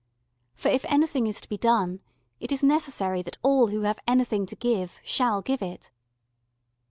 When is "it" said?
2.39-2.51, 5.61-5.91